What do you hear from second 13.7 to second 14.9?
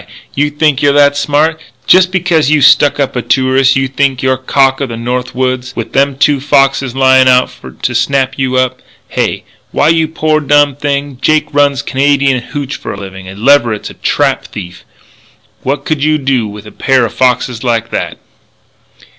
a trap thief!